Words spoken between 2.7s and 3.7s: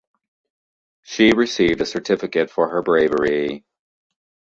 bravery.